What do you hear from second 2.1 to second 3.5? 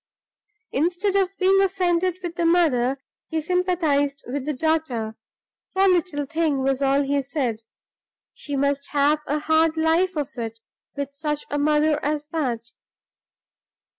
with the mother, he